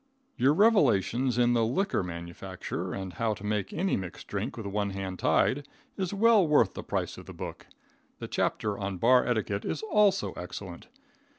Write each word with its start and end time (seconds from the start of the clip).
Your 0.35 0.55
revelations 0.55 1.37
in 1.37 1.53
the 1.53 1.63
liquor 1.63 2.01
manufacture, 2.01 2.91
and 2.91 3.13
how 3.13 3.35
to 3.35 3.43
make 3.43 3.71
any 3.71 3.95
mixed 3.95 4.25
drink 4.27 4.57
with 4.57 4.65
one 4.65 4.89
hand 4.89 5.19
tied, 5.19 5.67
is 5.95 6.11
well 6.11 6.47
worth 6.47 6.73
the 6.73 6.81
price 6.81 7.19
of 7.19 7.27
the 7.27 7.33
book. 7.35 7.67
The 8.17 8.27
chapter 8.27 8.75
on 8.79 8.97
bar 8.97 9.23
etiquette 9.27 9.63
is 9.63 9.83
also 9.83 10.31
excellent. 10.33 10.87